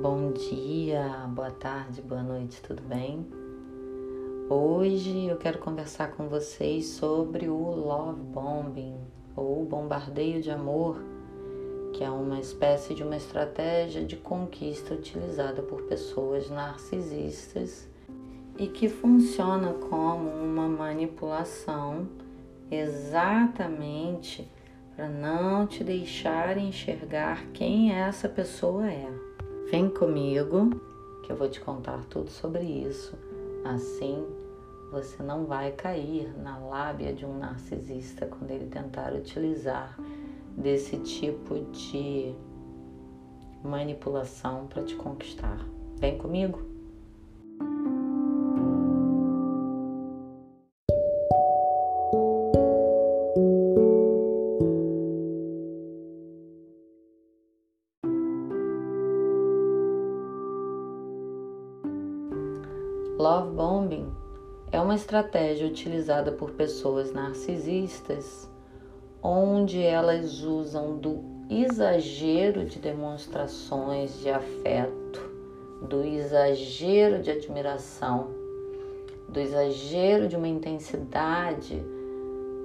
[0.00, 3.26] Bom dia, boa tarde, boa noite, tudo bem?
[4.48, 8.96] Hoje eu quero conversar com vocês sobre o love bombing
[9.34, 11.02] ou bombardeio de amor,
[11.92, 17.88] que é uma espécie de uma estratégia de conquista utilizada por pessoas narcisistas
[18.56, 22.06] e que funciona como uma manipulação
[22.70, 24.48] exatamente
[24.94, 29.27] para não te deixar enxergar quem essa pessoa é.
[29.70, 30.70] Vem comigo
[31.22, 33.14] que eu vou te contar tudo sobre isso.
[33.64, 34.24] Assim
[34.90, 39.98] você não vai cair na lábia de um narcisista quando ele tentar utilizar
[40.56, 42.34] desse tipo de
[43.62, 45.58] manipulação para te conquistar.
[45.96, 46.67] Vem comigo?
[64.98, 68.50] Estratégia utilizada por pessoas narcisistas
[69.22, 75.20] onde elas usam do exagero de demonstrações de afeto,
[75.88, 78.28] do exagero de admiração,
[79.28, 81.80] do exagero de uma intensidade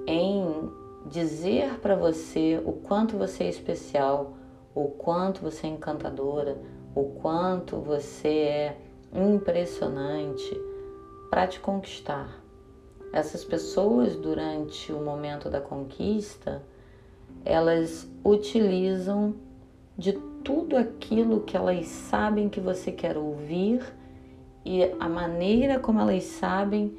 [0.06, 0.70] em
[1.06, 4.34] dizer para você o quanto você é especial,
[4.74, 6.58] o quanto você é encantadora,
[6.94, 8.76] o quanto você é
[9.12, 10.73] impressionante
[11.34, 12.28] para te conquistar.
[13.12, 16.62] Essas pessoas, durante o momento da conquista,
[17.44, 19.34] elas utilizam
[19.98, 20.12] de
[20.44, 23.82] tudo aquilo que elas sabem que você quer ouvir
[24.64, 26.96] e a maneira como elas sabem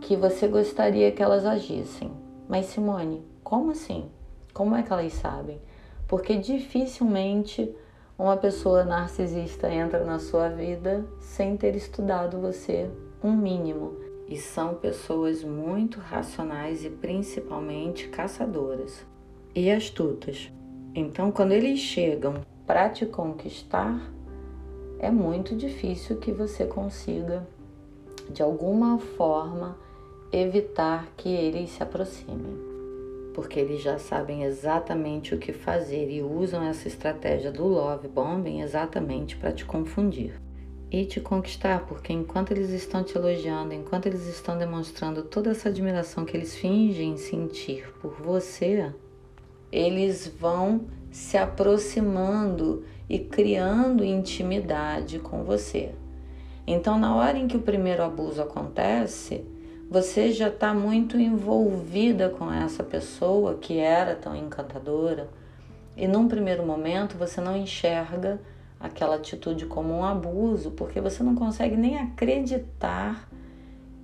[0.00, 2.10] que você gostaria que elas agissem.
[2.48, 4.10] Mas Simone, como assim?
[4.52, 5.60] Como é que elas sabem?
[6.08, 7.72] Porque dificilmente
[8.18, 12.90] uma pessoa narcisista entra na sua vida sem ter estudado você
[13.22, 13.96] um mínimo.
[14.28, 19.04] E são pessoas muito racionais e principalmente caçadoras
[19.54, 20.50] e astutas.
[20.94, 22.36] Então, quando eles chegam
[22.66, 24.00] para te conquistar,
[24.98, 27.46] é muito difícil que você consiga,
[28.30, 29.76] de alguma forma,
[30.32, 32.74] evitar que eles se aproximem
[33.34, 38.60] porque eles já sabem exatamente o que fazer e usam essa estratégia do love bombing
[38.60, 40.40] exatamente para te confundir
[40.94, 45.68] e te conquistar, porque enquanto eles estão te elogiando, enquanto eles estão demonstrando toda essa
[45.68, 48.92] admiração que eles fingem sentir por você,
[49.72, 55.90] eles vão se aproximando e criando intimidade com você.
[56.64, 59.44] Então, na hora em que o primeiro abuso acontece,
[59.90, 65.28] você já está muito envolvida com essa pessoa que era tão encantadora
[65.96, 68.40] e num primeiro momento você não enxerga
[68.84, 73.26] aquela atitude como um abuso, porque você não consegue nem acreditar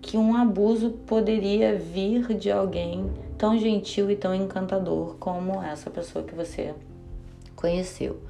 [0.00, 6.24] que um abuso poderia vir de alguém tão gentil e tão encantador como essa pessoa
[6.24, 6.74] que você
[7.54, 8.22] conheceu.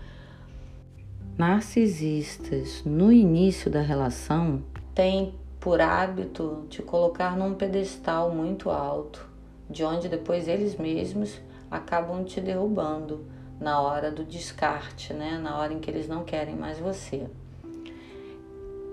[1.39, 4.61] Narcisistas, no início da relação,
[4.93, 9.25] têm por hábito te colocar num pedestal muito alto,
[9.71, 11.41] de onde depois eles mesmos
[11.71, 13.25] acabam te derrubando
[13.61, 15.39] na hora do descarte, né?
[15.39, 17.29] Na hora em que eles não querem mais você.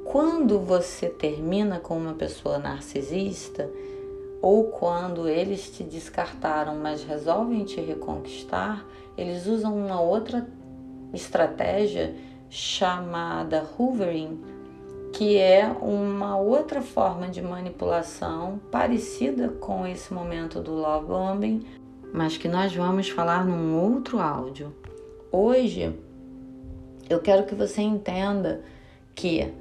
[0.03, 3.69] Quando você termina com uma pessoa narcisista,
[4.41, 8.85] ou quando eles te descartaram, mas resolvem te reconquistar,
[9.17, 10.47] eles usam uma outra
[11.13, 12.15] estratégia
[12.49, 14.39] chamada hoovering,
[15.11, 21.65] que é uma outra forma de manipulação parecida com esse momento do love bombing,
[22.13, 24.73] mas que nós vamos falar num outro áudio.
[25.31, 25.93] Hoje
[27.09, 28.61] eu quero que você entenda
[29.15, 29.53] que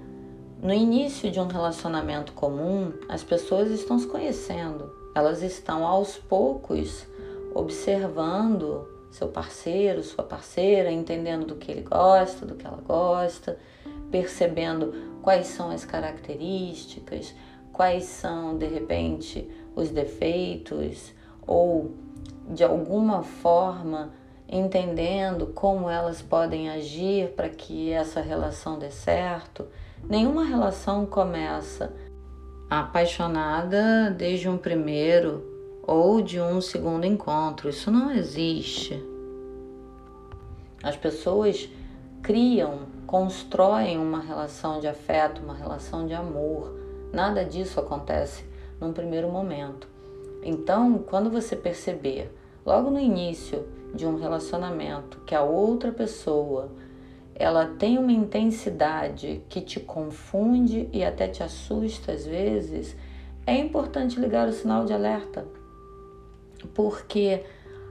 [0.62, 7.06] no início de um relacionamento comum, as pessoas estão se conhecendo, elas estão aos poucos
[7.54, 13.58] observando seu parceiro, sua parceira, entendendo do que ele gosta, do que ela gosta,
[14.10, 14.92] percebendo
[15.22, 17.34] quais são as características,
[17.72, 21.12] quais são de repente os defeitos
[21.46, 21.92] ou
[22.48, 24.10] de alguma forma
[24.48, 29.66] entendendo como elas podem agir para que essa relação dê certo.
[30.08, 31.92] Nenhuma relação começa
[32.70, 35.44] apaixonada desde um primeiro
[35.82, 37.68] ou de um segundo encontro.
[37.68, 39.02] Isso não existe.
[40.82, 41.68] As pessoas
[42.22, 46.72] criam, constroem uma relação de afeto, uma relação de amor.
[47.12, 48.44] Nada disso acontece
[48.80, 49.95] num primeiro momento.
[50.42, 52.32] Então, quando você perceber,
[52.64, 56.70] logo no início de um relacionamento, que a outra pessoa
[57.34, 62.96] ela tem uma intensidade que te confunde e até te assusta às vezes,
[63.46, 65.46] é importante ligar o sinal de alerta.
[66.74, 67.42] Porque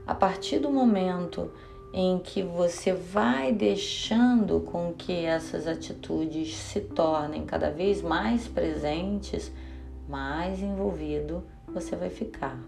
[0.06, 1.50] a partir do momento
[1.92, 9.50] em que você vai deixando com que essas atitudes se tornem cada vez mais presentes,
[10.08, 11.44] mais envolvido
[11.76, 12.58] você vai ficar.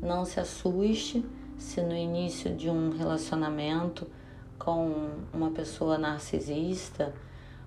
[0.00, 1.22] Não se assuste
[1.58, 4.06] se no início de um relacionamento
[4.58, 7.12] com uma pessoa narcisista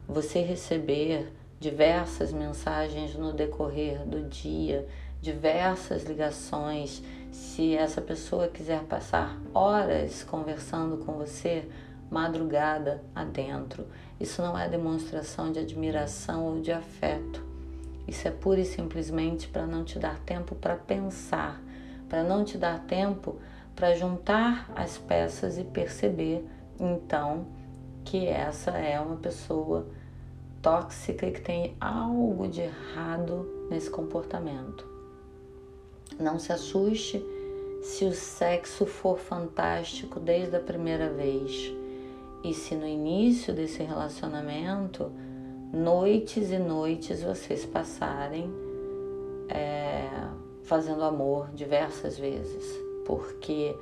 [0.08, 4.88] você receber diversas mensagens no decorrer do dia,
[5.22, 7.04] diversas ligações.
[7.32, 11.70] Se essa pessoa quiser passar horas conversando com você,
[12.10, 13.86] madrugada adentro,
[14.20, 17.49] isso não é demonstração de admiração ou de afeto.
[18.10, 21.62] Isso é pura e simplesmente para não te dar tempo para pensar,
[22.10, 23.36] para não te dar tempo
[23.76, 26.44] para juntar as peças e perceber
[26.80, 27.46] então
[28.04, 29.88] que essa é uma pessoa
[30.60, 34.88] tóxica e que tem algo de errado nesse comportamento.
[36.20, 37.24] Não se assuste
[37.84, 41.72] se o sexo for fantástico desde a primeira vez
[42.44, 45.12] e se no início desse relacionamento
[45.72, 48.52] noites e noites vocês passarem
[49.48, 50.08] é,
[50.64, 52.66] fazendo amor diversas vezes,
[53.06, 53.76] porque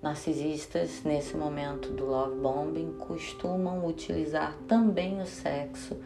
[0.00, 5.96] narcisistas nesse momento do love bombing costumam utilizar também o sexo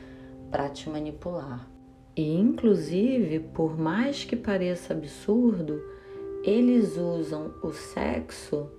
[0.50, 1.68] para te manipular.
[2.14, 5.82] E inclusive, por mais que pareça absurdo,
[6.42, 8.70] eles usam o sexo,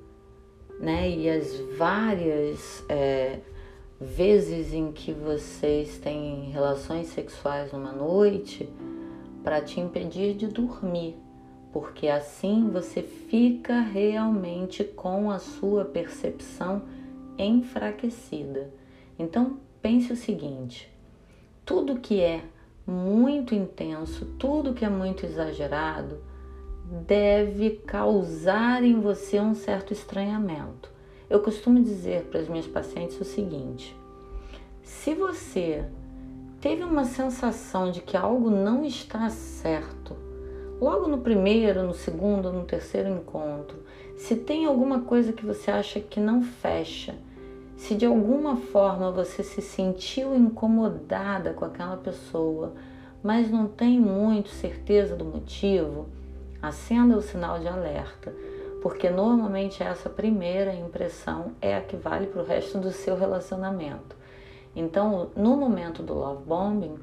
[0.79, 3.39] né, e as várias é,
[3.99, 8.69] vezes em que vocês têm relações sexuais numa noite
[9.43, 11.15] para te impedir de dormir,
[11.73, 16.83] porque assim você fica realmente com a sua percepção
[17.37, 18.71] enfraquecida.
[19.17, 20.91] Então pense o seguinte:
[21.65, 22.43] tudo que é
[22.85, 26.19] muito intenso, tudo que é muito exagerado,
[27.05, 30.96] deve causar em você um certo estranhamento.
[31.29, 33.93] Eu costumo dizer para as minhas pacientes o seguinte:
[34.81, 35.83] se você
[36.61, 40.15] teve uma sensação de que algo não está certo,
[40.79, 43.77] logo no primeiro, no segundo, no terceiro encontro,
[44.15, 47.13] se tem alguma coisa que você acha que não fecha,
[47.75, 52.73] se de alguma forma você se sentiu incomodada com aquela pessoa,
[53.21, 56.07] mas não tem muito certeza do motivo,
[56.61, 58.33] acenda o sinal de alerta,
[58.87, 64.15] porque normalmente essa primeira impressão é a que vale para o resto do seu relacionamento.
[64.73, 66.95] Então, no momento do love bombing,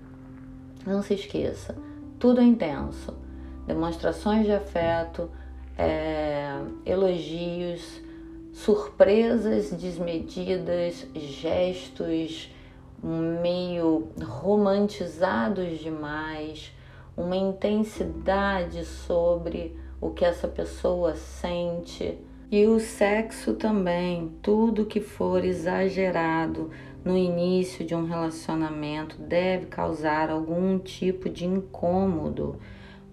[0.86, 1.76] não se esqueça,
[2.18, 3.14] tudo é intenso,
[3.66, 5.30] demonstrações de afeto,
[5.76, 8.00] é, elogios,
[8.50, 12.50] surpresas desmedidas, gestos
[13.42, 16.72] meio romantizados demais,
[17.14, 22.18] uma intensidade sobre o que essa pessoa sente.
[22.50, 26.70] E o sexo também, tudo que for exagerado
[27.02, 32.58] no início de um relacionamento deve causar algum tipo de incômodo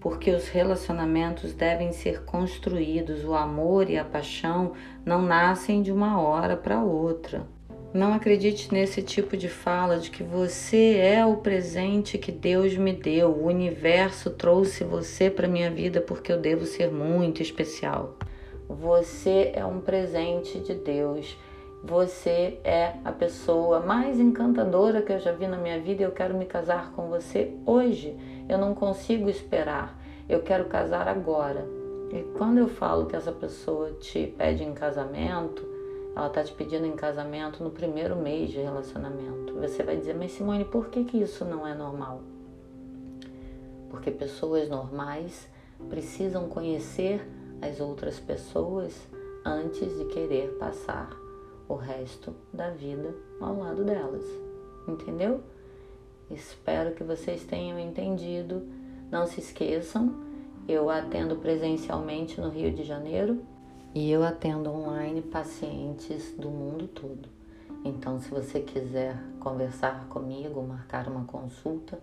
[0.00, 4.72] porque os relacionamentos devem ser construídos, o amor e a paixão
[5.06, 7.46] não nascem de uma hora para outra.
[7.94, 12.94] Não acredite nesse tipo de fala de que você é o presente que Deus me
[12.94, 18.16] deu, o universo trouxe você para minha vida porque eu devo ser muito especial.
[18.66, 21.36] Você é um presente de Deus.
[21.84, 26.12] Você é a pessoa mais encantadora que eu já vi na minha vida e eu
[26.12, 28.16] quero me casar com você hoje.
[28.48, 30.00] Eu não consigo esperar.
[30.26, 31.68] Eu quero casar agora.
[32.10, 35.71] E quando eu falo que essa pessoa te pede em casamento,
[36.14, 39.54] ela está te pedindo em casamento no primeiro mês de relacionamento.
[39.54, 42.20] Você vai dizer, mas Simone, por que, que isso não é normal?
[43.88, 45.48] Porque pessoas normais
[45.88, 47.26] precisam conhecer
[47.62, 48.94] as outras pessoas
[49.44, 51.10] antes de querer passar
[51.68, 54.24] o resto da vida ao lado delas.
[54.86, 55.40] Entendeu?
[56.30, 58.62] Espero que vocês tenham entendido.
[59.10, 60.14] Não se esqueçam,
[60.68, 63.42] eu atendo presencialmente no Rio de Janeiro
[63.94, 67.28] e eu atendo online pacientes do mundo todo.
[67.84, 71.98] Então, se você quiser conversar comigo, marcar uma consulta,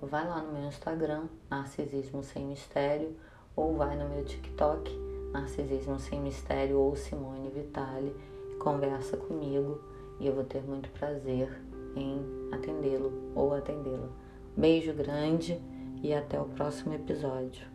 [0.00, 3.14] vai lá no meu Instagram, Narcisismo Sem Mistério,
[3.54, 4.90] ou vai no meu TikTok,
[5.32, 8.14] Narcisismo Sem Mistério ou Simone Vitale,
[8.60, 9.80] conversa comigo
[10.20, 11.60] e eu vou ter muito prazer
[11.96, 14.08] em atendê-lo ou atendê-la.
[14.56, 15.60] Beijo grande
[16.02, 17.66] e até o próximo episódio.